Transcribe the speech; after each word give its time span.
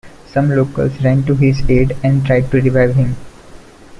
Some 0.33 0.49
locals 0.49 0.99
ran 1.03 1.21
to 1.25 1.35
his 1.35 1.61
aid 1.69 1.95
and 2.03 2.25
tried 2.25 2.49
to 2.49 2.59
revive 2.59 2.95
him. 2.95 3.15